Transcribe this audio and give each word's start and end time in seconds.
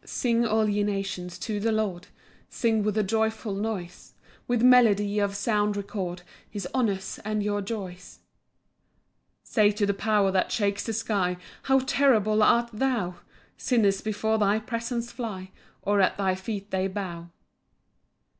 1 0.00 0.08
Sing, 0.08 0.44
all 0.44 0.68
ye 0.68 0.82
nations, 0.82 1.38
to 1.38 1.60
the 1.60 1.70
Lord, 1.70 2.08
Sing 2.48 2.82
with 2.82 2.98
a 2.98 3.04
joyful 3.04 3.54
noise; 3.54 4.12
With 4.48 4.60
melody 4.60 5.20
of 5.20 5.36
sound 5.36 5.76
record 5.76 6.22
His 6.50 6.66
honours, 6.74 7.20
and 7.24 7.44
your 7.44 7.62
joys. 7.62 8.18
2 9.44 9.44
Say 9.44 9.70
to 9.70 9.86
the 9.86 9.94
power 9.94 10.32
that 10.32 10.50
shakes 10.50 10.82
the 10.84 10.92
sky, 10.92 11.36
"How 11.62 11.78
terrible 11.78 12.42
art 12.42 12.70
thou! 12.72 13.20
"Sinners 13.56 14.00
before 14.00 14.36
thy 14.36 14.58
presence 14.58 15.12
fly, 15.12 15.52
"Or 15.82 16.00
at 16.00 16.16
thy 16.18 16.34
feet 16.34 16.72
they 16.72 16.88
bow." 16.88 17.28